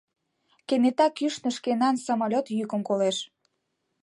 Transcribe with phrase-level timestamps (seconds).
[0.67, 3.17] Кенета кӱшнӧ шкенан самолет йӱкым колеш.